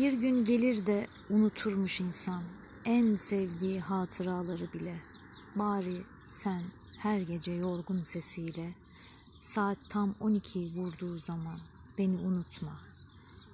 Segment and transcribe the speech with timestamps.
[0.00, 2.42] Bir gün gelir de unuturmuş insan
[2.84, 4.96] en sevdiği hatıraları bile.
[5.56, 6.62] Bari sen
[6.98, 8.74] her gece yorgun sesiyle
[9.40, 11.58] saat tam 12'yi vurduğu zaman
[11.98, 12.80] beni unutma.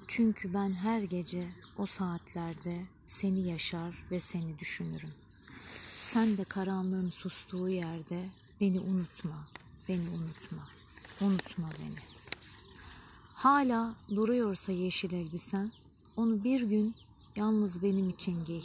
[0.09, 1.49] Çünkü ben her gece
[1.79, 5.13] o saatlerde seni yaşar ve seni düşünürüm.
[5.97, 8.29] Sen de karanlığın sustuğu yerde
[8.61, 9.49] beni unutma,
[9.89, 10.69] beni unutma,
[11.21, 12.03] unutma beni.
[13.35, 15.73] Hala duruyorsa yeşil elbisen,
[16.17, 16.95] onu bir gün
[17.37, 18.63] yalnız benim için giy.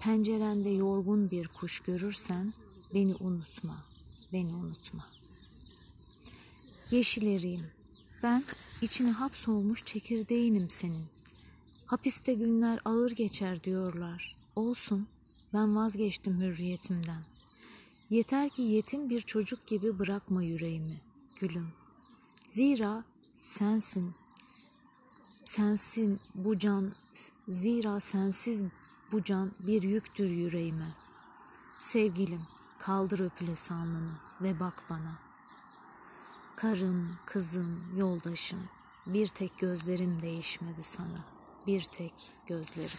[0.00, 2.52] Pencerende yorgun bir kuş görürsen
[2.94, 3.84] beni unutma,
[4.32, 5.06] beni unutma.
[6.90, 7.66] Yeşil eriyim.
[8.22, 8.44] Ben
[8.82, 11.04] içine hapsolmuş çekirdeğinim senin.
[11.86, 14.36] Hapiste günler ağır geçer diyorlar.
[14.56, 15.08] Olsun,
[15.52, 17.22] ben vazgeçtim hürriyetimden.
[18.10, 21.00] Yeter ki yetim bir çocuk gibi bırakma yüreğimi,
[21.40, 21.68] gülüm.
[22.46, 23.04] Zira
[23.36, 24.14] sensin,
[25.48, 26.94] sensin bu can,
[27.48, 28.62] zira sensiz
[29.12, 30.94] bu can bir yüktür yüreğime.
[31.78, 32.42] Sevgilim,
[32.78, 35.18] kaldır öpülesi alnını ve bak bana.
[36.56, 38.68] Karım, kızım, yoldaşım,
[39.06, 41.24] bir tek gözlerim değişmedi sana.
[41.66, 42.14] Bir tek
[42.46, 42.98] gözlerim.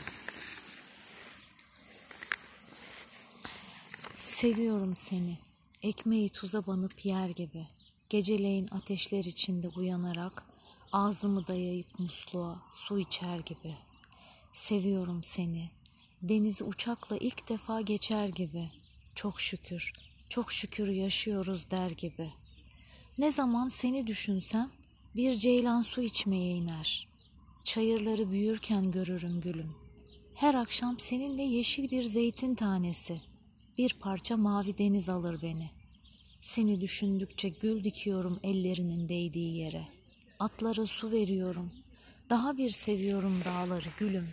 [4.17, 5.37] Seviyorum seni.
[5.81, 7.67] Ekmeği tuza banıp yer gibi.
[8.09, 10.48] Geceleyin ateşler içinde uyanarak
[10.91, 13.75] ağzımı dayayıp musluğa su içer gibi.
[14.53, 15.69] Seviyorum seni.
[16.21, 18.71] Denizi uçakla ilk defa geçer gibi.
[19.15, 19.93] Çok şükür,
[20.29, 22.33] çok şükür yaşıyoruz der gibi.
[23.17, 24.71] Ne zaman seni düşünsem
[25.15, 27.07] bir ceylan su içmeye iner.
[27.63, 29.75] Çayırları büyürken görürüm gülüm.
[30.33, 33.21] Her akşam seninle yeşil bir zeytin tanesi,
[33.77, 35.71] bir parça mavi deniz alır beni.
[36.41, 39.98] Seni düşündükçe gül dikiyorum ellerinin değdiği yere.
[40.39, 41.71] Atlara su veriyorum.
[42.29, 44.29] Daha bir seviyorum dağları gülüm.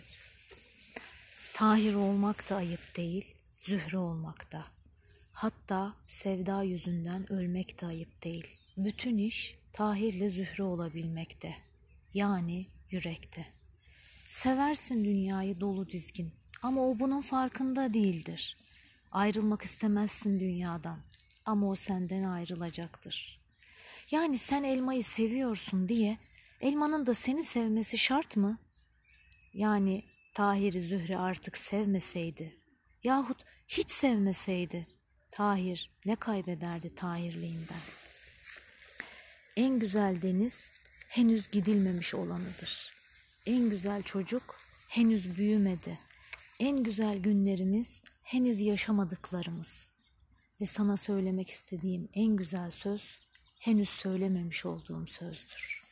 [1.53, 3.25] Tahir olmak da ayıp değil,
[3.59, 4.65] zühre olmak da.
[5.33, 8.47] Hatta sevda yüzünden ölmek de ayıp değil.
[8.77, 11.55] Bütün iş Tahir'le zühre olabilmekte.
[12.13, 13.45] Yani yürekte.
[14.29, 16.31] Seversin dünyayı dolu dizgin
[16.61, 18.57] ama o bunun farkında değildir.
[19.11, 20.99] Ayrılmak istemezsin dünyadan
[21.45, 23.46] ama o senden ayrılacaktır.
[24.11, 26.17] Yani sen elmayı seviyorsun diye
[26.61, 28.59] elmanın da seni sevmesi şart mı?
[29.53, 30.03] Yani
[30.33, 32.57] Tahir'i Zühre artık sevmeseydi
[33.03, 34.87] yahut hiç sevmeseydi
[35.31, 37.81] Tahir ne kaybederdi Tahirliğinden?
[39.55, 40.71] En güzel deniz
[41.07, 42.93] henüz gidilmemiş olanıdır.
[43.45, 44.59] En güzel çocuk
[44.89, 45.99] henüz büyümedi.
[46.59, 49.89] En güzel günlerimiz henüz yaşamadıklarımız.
[50.61, 53.19] Ve sana söylemek istediğim en güzel söz
[53.59, 55.86] henüz söylememiş olduğum sözdür.